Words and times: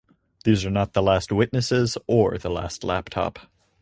These 0.45 0.65
are 0.65 0.71
not 0.71 0.93
the 0.93 1.01
last 1.03 1.31
witnesses 1.31 1.95
or 2.07 2.39
the 2.39 2.49
last 2.49 2.83
laptop. 2.83 3.37